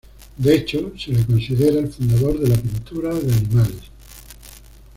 [0.35, 3.83] De hecho, se le considera el fundador de la pintura de animales.